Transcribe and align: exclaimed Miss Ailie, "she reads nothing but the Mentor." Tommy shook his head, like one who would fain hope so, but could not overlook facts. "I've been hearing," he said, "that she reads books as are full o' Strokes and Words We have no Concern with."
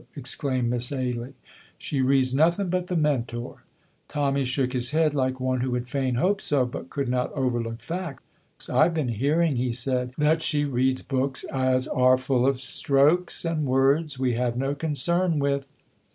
exclaimed 0.15 0.67
Miss 0.67 0.91
Ailie, 0.91 1.35
"she 1.77 2.01
reads 2.01 2.33
nothing 2.33 2.69
but 2.71 2.87
the 2.87 2.95
Mentor." 2.95 3.61
Tommy 4.07 4.43
shook 4.43 4.73
his 4.73 4.89
head, 4.89 5.13
like 5.13 5.39
one 5.39 5.61
who 5.61 5.69
would 5.69 5.87
fain 5.87 6.15
hope 6.15 6.41
so, 6.41 6.65
but 6.65 6.89
could 6.89 7.07
not 7.07 7.31
overlook 7.33 7.79
facts. 7.81 8.67
"I've 8.67 8.95
been 8.95 9.09
hearing," 9.09 9.57
he 9.57 9.71
said, 9.71 10.13
"that 10.17 10.41
she 10.41 10.65
reads 10.65 11.03
books 11.03 11.43
as 11.43 11.87
are 11.87 12.17
full 12.17 12.47
o' 12.47 12.51
Strokes 12.53 13.45
and 13.45 13.67
Words 13.67 14.17
We 14.17 14.33
have 14.33 14.57
no 14.57 14.73
Concern 14.73 15.37
with." 15.37 15.69